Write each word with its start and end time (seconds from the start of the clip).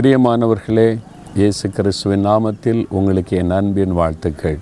பிரியமானவர்களே 0.00 0.98
இயேசு 1.36 1.70
கிறிஸ்துவின் 1.70 2.26
நாமத்தில் 2.26 2.86
உங்களுக்கு 2.88 3.36
என் 3.36 3.50
அன்பின் 3.50 3.92
வாழ்த்துக்கள். 3.92 4.58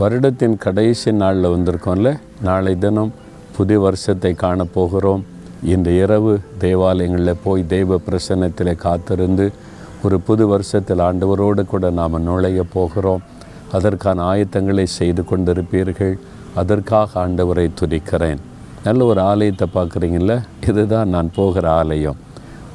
வருடத்தின் 0.00 0.56
கடைசி 0.56 1.12
நாளில் 1.12 1.44
வந்திருக்கோம்ல 1.44 2.20
நாளை 2.42 2.78
தினம் 2.78 3.12
புது 3.56 3.80
வருஷத்தை 3.80 4.34
காணப்போகிறோம் 4.42 5.22
இந்த 5.64 5.90
இரவு 5.90 6.40
தேவாலயங்களில் 6.60 7.42
போய் 7.44 7.66
தெய்வ 7.66 8.00
பிரசன்னத்தில் 8.06 8.74
காத்திருந்து 8.74 9.52
ஒரு 10.02 10.20
புது 10.20 10.46
வருஷத்தில் 10.46 10.98
ஆண்டவரோடு 10.98 11.64
கூட 11.64 11.90
நாம் 11.90 12.22
நுழைய 12.22 12.64
போகிறோம். 12.72 13.22
அதற்கான 13.72 14.34
ஆயத்தங்களை 14.34 14.84
செய்து 14.84 15.22
கொண்டிருப்பீர்கள். 15.22 16.14
அதற்காக 16.54 17.28
ஆண்டவரை 17.28 17.70
துதிக்கிறேன். 17.80 18.38
நல்ல 18.84 19.04
ஒரு 19.04 19.20
ஆலயத்தை 19.20 19.68
பார்க்குறீங்கள 19.74 20.42
இதுதான் 20.68 21.08
நான் 21.08 21.30
போகிற 21.34 21.70
ஆலயம். 21.70 22.30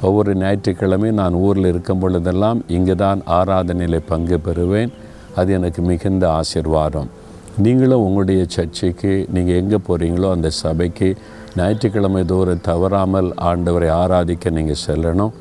ஒவ்வொரு 0.06 0.32
ஞாயிற்றுக்கிழமையும் 0.42 1.20
நான் 1.20 1.36
ஊரில் 1.46 1.68
இருக்கும் 1.70 2.00
பொழுதெல்லாம் 2.02 2.58
இங்கு 2.76 2.94
தான் 3.04 3.20
ஆராதனையில் 3.38 4.06
பங்கு 4.10 4.36
பெறுவேன். 4.46 4.92
அது 5.40 5.50
எனக்கு 5.58 5.80
மிகுந்த 5.90 6.24
ஆசிர்வாதம். 6.40 7.08
நீங்களும் 7.64 8.04
உங்களுடைய 8.06 8.42
சர்ச்சைக்கு 8.54 9.12
நீங்கள் 9.34 9.58
எங்கே 9.62 9.78
போகிறீங்களோ 9.88 10.28
அந்த 10.36 10.48
சபைக்கு 10.62 11.08
ஞாயிற்றுக்கிழமை 11.58 12.22
தோறும் 12.32 12.64
தவறாமல் 12.68 13.28
ஆண்டவரை 13.50 13.88
ஆராதிக்க 14.02 14.50
நீங்கள் 14.58 14.82
செல்லணும். 14.86 15.32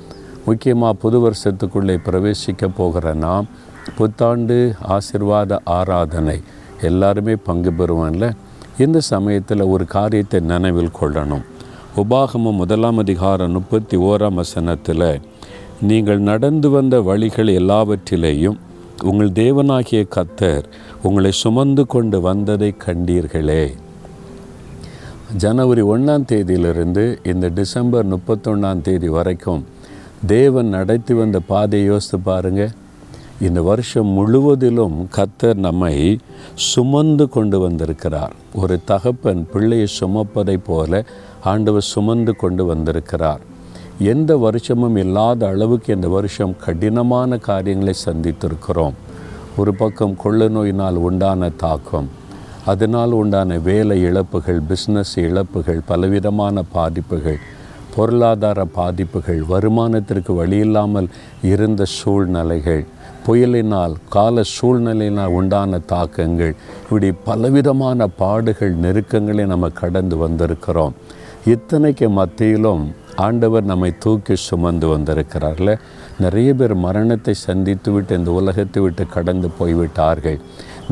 முக்கியமாக 0.47 0.99
புது 1.03 1.17
வருஷத்துக்குள்ளே 1.25 1.95
பிரவேசிக்க 2.07 2.69
போகிற 2.79 3.13
நாம் 3.25 3.47
புத்தாண்டு 3.97 4.57
ஆசிர்வாத 4.95 5.59
ஆராதனை 5.79 6.37
எல்லாருமே 6.89 7.35
பங்கு 7.49 7.71
பெறுவேன்ல 7.79 8.25
இந்த 8.85 8.97
சமயத்தில் 9.13 9.63
ஒரு 9.73 9.85
காரியத்தை 9.95 10.39
நினைவில் 10.53 10.97
கொள்ளணும். 10.99 11.45
உபாகமும் 11.97 12.55
முதலாம் 12.55 12.97
அதிகாரம் 12.97 13.51
முப்பத்தி 13.51 13.97
ஓராம் 13.97 14.33
வசனத்தில் 14.33 15.21
நீங்கள் 15.81 16.19
நடந்து 16.19 16.69
வந்த 16.69 17.01
வழிகள் 17.01 17.47
எல்லாவற்றிலேயும் 17.47 18.57
உங்கள் 19.03 19.31
தேவனாகிய 19.31 20.07
கத்தர் 20.15 20.63
உங்களை 21.03 21.31
சுமந்து 21.31 21.85
கொண்டு 21.85 22.21
வந்ததை 22.21 22.75
கண்டீர்களே. 22.85 23.73
ஜனவரி 25.37 25.81
ஒன்றாம் 25.81 26.27
தேதியிலிருந்து 26.31 27.27
இந்த 27.27 27.47
டிசம்பர் 27.47 28.15
முப்பத்தொன்னாம் 28.15 28.81
தேதி 28.81 29.09
வரைக்கும் 29.09 29.65
தேவன் 30.25 30.67
நடத்தி 30.67 31.13
வந்த 31.13 31.39
பாதையை 31.39 31.89
யோசித்து 31.89 32.19
பாருங்கள் 32.19 32.69
இந்த 33.41 33.61
வருஷம் 33.61 34.07
முழுவதிலும் 34.07 35.09
கத்தர் 35.15 35.55
நம்மை 35.55 36.19
சுமந்து 36.53 37.29
கொண்டு 37.29 37.59
வந்திருக்கிறார். 37.59 38.33
ஒரு 38.53 38.79
தகப்பன் 38.85 39.47
பிள்ளையை 39.51 39.87
சுமப்பதைப் 39.99 40.65
போல 40.65 41.05
ஆண்டவர் 41.51 41.89
சுமந்து 41.93 42.33
கொண்டு 42.43 42.63
வந்திருக்கிறார். 42.65 43.41
எந்த 44.13 44.31
வருஷமும் 44.45 44.97
இல்லாத 45.03 45.41
அளவுக்கு 45.53 45.89
இந்த 45.97 46.07
வருஷம் 46.15 46.55
கடினமான 46.65 47.37
காரியங்களை 47.49 47.95
சந்தித்திருக்கிறோம். 48.05 48.97
ஒரு 49.59 49.71
பக்கம் 49.81 50.15
கொள்ள 50.23 50.47
நோயினால் 50.55 50.97
உண்டான 51.07 51.49
தாக்கம் 51.63 52.09
அதனால் 52.71 53.13
உண்டான 53.19 53.57
வேலை 53.67 53.97
இழப்புகள் 54.07 54.59
பிஸ்னஸ் 54.69 55.13
இழப்புகள் 55.27 55.79
பலவிதமான 55.89 56.63
பாதிப்புகள் 56.75 57.39
பொருளாதார 57.95 58.59
பாதிப்புகள் 58.75 59.39
வருமானத்திற்கு 59.51 60.31
வழியில்லாமல் 60.39 61.07
இருந்த 61.51 61.81
சூழ்நிலைகள் 61.97 62.83
புயலினால் 63.25 63.95
கால 64.15 64.41
சூழ்நிலையினால் 64.55 65.35
உண்டான 65.37 65.79
தாக்கங்கள் 65.93 66.53
இப்படி 66.83 67.09
பலவிதமான 67.29 68.07
பாடுகள் 68.21 68.75
நெருக்கங்களை 68.85 69.45
நம்ம 69.53 69.69
கடந்து 69.81 70.17
வந்திருக்கிறோம். 70.25 70.95
இத்தனைக்கு 71.51 72.07
மத்தியிலும் 72.17 72.81
ஆண்டவர் 73.25 73.67
நம்மை 73.69 73.89
தூக்கி 74.03 74.35
சுமந்து 74.45 74.87
வந்திருக்கிறார்கள். 74.93 75.77
நிறைய 76.23 76.49
பேர் 76.59 76.73
மரணத்தை 76.85 77.33
சந்தித்து 77.47 77.89
விட்டு 77.91 78.17
இந்த 78.19 78.31
உலகத்தை 78.39 78.81
விட்டு 78.85 79.03
கடந்து 79.15 79.49
போய்விட்டார்கள். 79.59 80.37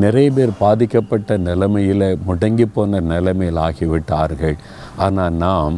நிறைய 0.03 0.29
பேர் 0.37 0.53
பாதிக்கப்பட்ட 0.63 1.37
நிலைமையில் 1.47 2.07
முடங்கி 2.27 2.67
போன 2.75 3.01
நிலைமையில் 3.11 3.61
ஆகிவிட்டார்கள். 3.67 4.57
ஆனால் 5.05 5.37
நாம் 5.45 5.75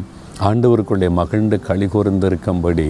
ஆண்டவருக்குள்ளே 0.50 1.10
மகிழ்ந்து 1.20 1.58
களி 1.68 1.88
கூர்ந்திருக்கும்படி 1.94 2.88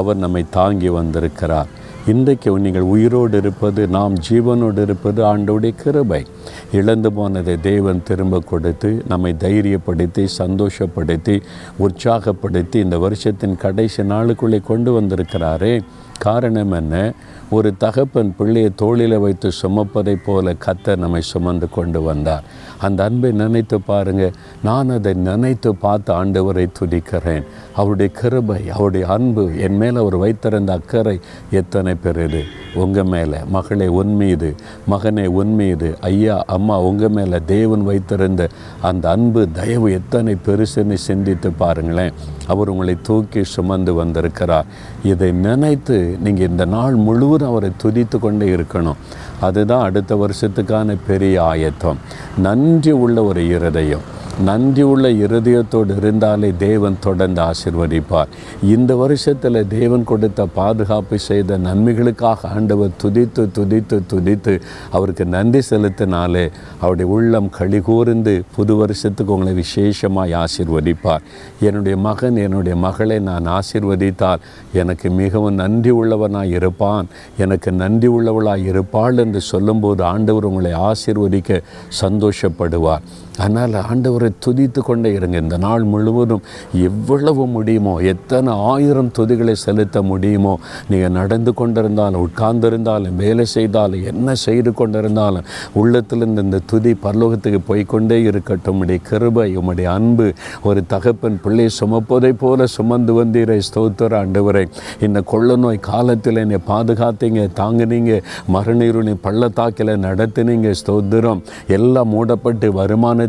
அவர் 0.00 0.22
நம்மை 0.24 0.44
தாங்கி 0.58 0.90
வந்திருக்கிறார். 0.98 1.70
இன்றைக்கு 2.06 2.58
நீங்கள் 2.58 2.82
உயிரோடு 2.82 3.38
இருப்பது 3.38 3.86
நாம் 3.86 4.12
ஜீவனோடு 4.28 4.82
இருப்பது 4.82 5.24
ஆண்டோடைய 5.24 5.74
கிருபை. 5.74 6.26
இழந்து 6.72 7.12
போனதை 7.12 7.60
தேவன் 7.60 8.02
திரும்ப 8.02 8.38
கொடுத்து 8.38 9.02
நம்மை 9.08 9.36
தைரியப்படுத்தி 9.38 10.26
சந்தோஷப்படுத்தி 10.38 11.42
உற்சாகப்படுத்தி 11.78 12.74
இந்த 12.74 12.98
வருஷத்தின் 12.98 13.56
கடைசி 13.56 14.02
நாளுக்குள்ளே 14.02 14.62
கொண்டு 14.62 15.00
வந்திருக்கிறாரே. 15.00 15.80
காரணம் 16.18 16.72
என்ன? 16.72 17.12
ஒரு 17.50 17.76
தகப்பன் 17.76 18.34
பிள்ளையை 18.38 18.70
தோளில் 18.76 19.18
வைத்து 19.18 19.50
சுமப்பதைப் 19.62 20.24
போல 20.24 20.54
கத்தர் 20.66 20.96
நம்மை 20.96 21.20
சுமந்து 21.20 21.68
கொண்டு 21.70 22.02
வந்தார். 22.02 22.42
அந்த 22.78 23.04
அன்பை 23.04 23.32
நினைத்து 23.32 23.80
பாருங்க. 23.80 24.30
நான் 24.62 24.88
அதை 24.88 25.14
நினைத்து 25.14 25.74
பார்த்து 25.74 26.24
ஆண்டவரை 26.24 26.66
துதிக்கிறேன். 26.80 27.42
அவருடைய 27.76 28.12
கிருபை 28.12 28.70
அவருடைய 28.70 29.06
அன்பு 29.06 29.58
என் 29.58 29.76
மேலே 29.76 29.96
அவர் 29.96 30.16
வைத்திருந்த 30.16 30.72
அக்கறை 30.72 31.20
எத்தனை 31.50 31.94
பெரியது. 31.94 32.42
உங்கள் 32.74 33.04
மேலே 33.04 33.36
மகளே 33.48 33.86
உன்மீது 33.86 34.54
மகனே 34.90 35.26
உன்மீது 35.26 35.96
ஐயா 36.00 36.44
அம்மா 36.46 36.80
உங்கள் 36.80 37.08
மேலே 37.08 37.38
தேவன் 37.46 37.84
வைத்திருந்த 37.84 38.48
அந்த 38.80 39.10
அன்பு 39.10 39.48
தயவு 39.52 39.92
எத்தனை 39.92 40.36
பெருசுன்னு 40.46 40.94
சிந்தித்து 40.94 41.50
பாருங்களேன். 41.50 42.12
அவர் 42.46 42.68
உங்களை 42.68 42.96
தூக்கி 43.02 43.44
சுமந்து 43.44 43.94
வந்திருக்கிறார். 43.94 44.64
இதை 45.04 45.32
நினைத்து 45.32 46.16
நீங்கள் 46.20 46.48
இந்த 46.48 46.64
நாள் 46.64 46.94
முழுவதும் 46.94 47.38
அவரை 47.46 47.70
துதித்து 47.82 48.18
கொண்டு 48.18 48.46
இருக்கணும். 48.46 48.94
அதுதான் 49.40 49.82
அடுத்த 49.82 50.16
வருஷத்துக்கான 50.16 50.96
பெரிய 51.06 51.42
ஆயத்தம். 51.42 51.96
நன்றி 52.38 52.90
உள்ள 52.90 53.24
ஒரு 53.24 53.46
இருதயம். 53.46 54.18
நன்றி 54.44 54.82
உள்ள 54.82 55.08
இருதயத்தோடு 55.08 55.96
இருந்தாலே 55.96 56.52
தேவன் 56.58 56.96
தொடர்ந்து 57.00 57.42
ஆசிர்வதிப்பார். 57.42 58.30
இந்த 58.62 58.96
வருஷத்தில் 58.96 59.68
தேவன் 59.68 60.04
கொடுத்த 60.04 60.46
பாதுகாப்பு 60.46 61.18
செய்த 61.18 61.58
நன்மைகளுக்காக 61.58 62.48
ஆண்டவர் 62.54 62.90
துதித்து 63.02 63.48
துதித்து 63.58 64.00
துதித்து 64.12 64.60
அவருக்கு 64.90 65.24
நன்றி 65.24 65.58
செலுத்தினாலே 65.70 66.50
அவருடைய 66.80 67.10
உள்ளம் 67.12 67.50
கழிகூர்ந்து 67.58 68.42
புது 68.56 68.76
வருஷத்துக்கு 68.76 69.32
உங்களை 69.32 69.54
விசேஷமாக 69.54 70.44
ஆசிர்வதிப்பார். 70.44 71.20
என்னுடைய 71.60 71.96
மகன் 71.96 72.36
என்னுடைய 72.36 72.76
மகளை 72.76 73.18
நான் 73.18 73.46
ஆசிர்வதித்தால் 73.46 74.38
எனக்கு 74.72 75.10
மிகவும் 75.10 75.54
நன்றி 75.54 75.90
உள்ளவனாக 75.90 76.46
இருப்பான். 76.46 77.06
எனக்கு 77.38 77.72
நன்றி 77.72 78.06
உள்ளவளாக 78.06 78.58
இருப்பாள் 78.58 79.16
என்று 79.16 79.40
சொல்லும்போது 79.40 80.04
ஆண்டவர் 80.04 80.44
உங்களை 80.44 80.72
ஆசிர்வதிக்க 80.72 81.60
சந்தோஷப்படுவார். 82.00 83.02
அதனால் 83.40 83.76
ஆண்டவரை 83.90 84.30
துதித்து 84.44 84.80
கொண்டே 84.88 85.10
இருங்க. 85.18 85.36
இந்த 85.44 85.56
நாள் 85.64 85.84
முழுவதும் 85.92 86.44
எவ்வளவு 86.88 87.42
முடியுமோ 87.54 87.94
எத்தனை 88.12 88.52
ஆயிரம் 88.72 89.10
துதிகளை 89.18 89.54
செலுத்த 89.64 90.02
முடியுமோ 90.10 90.54
நீங்கள் 90.90 91.16
நடந்து 91.18 91.52
கொண்டிருந்தாலும் 91.60 92.24
உட்கார்ந்திருந்தாலும் 92.26 93.16
வேலை 93.22 93.44
செய்தாலும் 93.54 94.06
என்ன 94.12 94.34
செய்து 94.46 94.72
கொண்டிருந்தாலும் 94.80 95.48
உள்ளத்திலிருந்து 95.80 96.44
இந்த 96.46 96.60
துதி 96.72 96.92
பரலோகத்துக்கு 97.04 97.60
போய்கொண்டே 97.68 98.18
இருக்கட்டும். 98.30 98.80
உடைய 98.82 99.00
கிருபை 99.08 99.48
உம்முடைய 99.60 99.88
அன்பு 99.98 100.26
ஒரு 100.68 100.80
தகப்பன் 100.92 101.40
பிள்ளை 101.44 101.66
சுமப்பதை 101.80 102.32
போல 102.42 102.66
சுமந்து 102.76 103.14
வந்தீரை. 103.18 103.58
ஸ்தோத்திர 103.68 104.18
ஆண்டவரை 104.22 104.64
இந்த 105.06 105.18
கொள்ள 105.32 105.56
நோய் 105.62 105.86
காலத்தில் 105.90 106.42
என்னை 106.44 106.58
பாதுகாத்தீங்க 106.72 107.42
தாங்கினீங்க 107.60 108.12
மறுநீருணி 108.54 109.14
பள்ளத்தாக்கில் 109.26 109.92
நடத்தினீங்க. 110.06 110.68
ஸ்தோத்திரம். 110.82 111.42
எல்லாம் 111.78 112.12
மூடப்பட்டு 112.14 112.68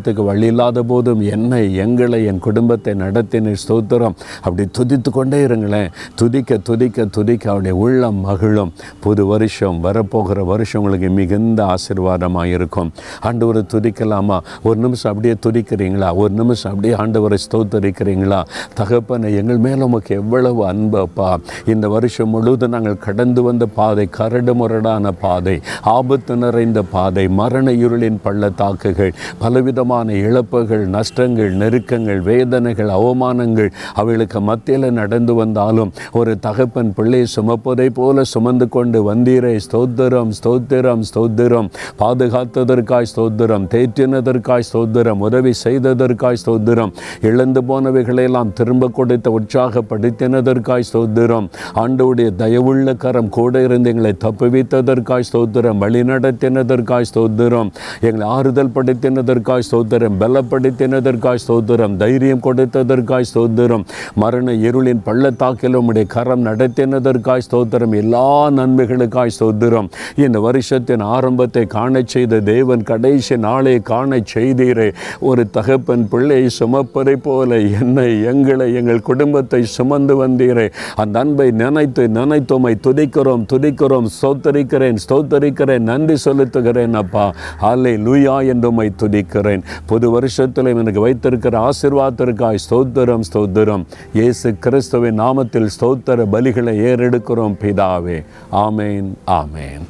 வருமானத்துக்கு 0.02 0.26
வழி 0.26 0.46
இல்லாத 0.46 0.84
போதும் 0.84 1.22
என்னை 1.22 1.62
எங்களை 1.76 2.26
என் 2.26 2.40
குடும்பத்தை 2.40 2.94
நடத்தின 2.94 3.54
ஸ்தோத்திரம். 3.64 4.16
அப்படி 4.42 4.64
துதித்து 4.78 5.10
கொண்டே 5.12 5.40
இருங்களேன். 5.42 5.90
துதிக்க 6.16 6.58
துதிக்க 6.58 7.06
துதிக்க 7.06 7.44
அவருடைய 7.50 7.76
உள்ளம் 7.78 8.20
மகிழும். 8.20 8.72
புது 9.00 9.26
வருஷம் 9.26 9.78
வரப்போகிற 9.84 10.46
வருஷம் 10.46 10.82
உங்களுக்கு 10.82 11.10
மிகுந்த 11.10 11.60
ஆசீர்வாதமாக 11.74 12.46
இருக்கும். 12.46 12.92
ஆண்டவரை 13.24 13.64
துதிக்கலாமா? 13.74 14.38
ஒரு 14.64 14.78
நிமிஷம் 14.80 15.12
அப்படியே 15.12 15.36
துதிக்கிறீங்களா? 15.46 16.10
ஒரு 16.16 16.34
நிமிஷம் 16.34 16.72
அப்படியே 16.72 16.96
ஆண்டவரை 17.04 17.38
ஸ்தோத்தரிக்கிறீங்களா? 17.46 18.42
தகப்பனை 18.74 19.36
எங்கள் 19.36 19.58
மேலே 19.58 19.82
உமக்கு 19.82 20.16
எவ்வளவு 20.16 20.62
அன்பப்பா 20.72 21.30
இந்த 21.66 21.86
வருஷம் 21.90 22.30
முழுவதும் 22.30 22.70
நாங்கள் 22.70 23.04
கடந்து 23.08 23.42
வந்த 23.44 23.66
பாதை 23.66 24.06
கரடு 24.10 24.54
முரடான 24.54 25.12
பாதை 25.12 25.56
ஆபத்து 25.98 26.36
நிறைந்த 26.36 26.80
பாதை 26.94 27.28
மரண 27.40 27.68
இருளின் 27.84 28.20
பள்ளத்தாக்குகள் 28.24 29.14
பலவித 29.40 29.81
விதமான 29.82 30.16
இழப்புகள் 30.26 30.84
நஷ்டங்கள் 30.96 31.54
நெருக்கங்கள் 31.62 32.20
வேதனைகள் 32.28 32.90
அவமானங்கள் 32.96 33.70
அவளுக்கு 34.02 34.40
மத்தியில் 34.50 34.86
நடந்து 34.98 35.34
வந்தாலும் 35.40 35.92
ஒரு 36.20 36.32
தகப்பன் 36.46 36.92
பிள்ளை 36.98 37.22
சுமப்பதை 37.36 37.88
போல 37.98 38.24
சுமந்து 38.34 38.66
கொண்டு 38.76 39.00
வந்தீரை. 39.08 39.54
ஸ்தோத்திரம் 39.66 40.32
ஸ்தோத்திரம் 40.40 41.02
ஸ்தோத்திரம். 41.10 41.70
பாதுகாத்ததற்காய் 42.02 43.10
ஸ்தோத்திரம் 43.12 43.66
தேற்றினதற்காய் 43.74 44.68
ஸ்தோத்திரம் 44.70 45.24
உதவி 45.28 45.54
செய்ததற்காய் 45.64 46.40
ஸ்தோத்திரம். 46.44 46.94
இழந்து 47.30 47.64
போனவைகளெல்லாம் 47.72 48.54
திரும்ப 48.60 48.92
கொடுத்த 49.00 49.34
உற்சாகப்படுத்தினதற்காய் 49.40 50.88
ஸ்தோத்திரம். 50.92 51.50
ஆண்டவுடைய 51.84 52.30
தயவுள்ள 52.44 52.96
கரம் 53.06 53.34
கூட 53.40 53.64
இருந்து 53.70 53.92
எங்களை 53.96 54.14
தப்புவித்ததற்காய் 54.28 55.28
ஸ்தோத்திரம் 55.32 55.82
வழிநடத்தினதற்காய் 55.86 57.10
ஸ்தோத்திரம். 57.14 57.72
எங்களை 58.08 58.28
ஆறுதல் 58.38 58.74
படுத்தினதற்காய் 58.78 59.70
சோதரம் 59.72 60.18
பலப்படுத்தினதற்காய் 60.22 61.44
ஸ்தோத்திரம் 61.44 61.96
தைரியம் 62.04 62.44
கொடுத்ததற்காய் 62.44 63.30
சோதரம் 63.34 63.86
மரண 64.16 64.52
இருளின் 64.68 65.02
பள்ளத்தாக்கில் 65.04 65.78
உம்முடைய 65.80 66.06
கரம் 66.16 66.46
நடத்தினதற்காய் 66.46 67.46
ஸ்தோத்திரம் 67.48 67.96
எல்லா 68.02 68.26
நன்மைகளுக்காய் 68.60 69.36
சோதரம் 69.40 69.90
இந்த 70.26 70.40
வருஷத்தின் 70.40 71.04
ஆரம்பத்தை 71.16 71.64
காணச் 71.76 72.12
செய்த 72.14 72.40
தேவன் 72.52 72.84
கடைசி 72.90 73.36
நாளை 73.46 73.76
காணச் 73.90 74.32
செய்தீரே. 74.34 74.88
ஒரு 75.30 75.44
தகப்பன் 75.58 76.06
பிள்ளை 76.12 76.40
சுமப்பதை 76.60 77.16
போல 77.26 77.60
என்னை 77.80 78.10
எங்களை 78.32 78.68
எங்கள் 78.80 79.08
குடும்பத்தை 79.10 79.62
சுமந்து 79.76 80.16
வந்தீரே. 80.22 80.68
அந்த 80.96 81.20
அன்பை 81.24 81.48
நினைத்து 81.62 82.04
நினைத்தோமை 82.18 82.74
துதிக்கிறோம் 82.88 83.46
துதிக்கிறோம். 83.54 84.10
ஸ்தோத்தரிக்கிறேன் 84.18 85.00
ஸ்தோத்தரிக்கிறேன் 85.06 85.88
நன்றி 85.92 86.18
செலுத்துகிறேன் 86.26 86.98
அப்பா. 87.04 87.26
அல்லை 87.72 87.94
லூயா 88.06 88.36
என்றுமை 88.54 88.88
துதிக்கிறேன். 89.04 89.61
புது 89.86 90.10
வருஷத்தில் 90.10 90.66
எனக்கு 90.66 91.00
வைத்திருக்கிற 91.00 91.70
ஆசிர்வாதத்திற்காய் 91.70 92.64
ஸ்தோத்திரம் 92.70 93.26
ஸ்தோத்திரம். 93.34 93.86
இயேசு 94.14 94.56
கிறிஸ்துவின் 94.60 95.20
நாமத்தில் 95.20 95.70
ஸ்தோத்திர 95.80 96.26
பலிகளை 96.36 96.76
ஏறெடுக்கிறோம் 96.90 97.58
பிதாவே. 97.64 98.24
ஆமேன் 98.52 99.12
ஆமேன். 99.28 99.88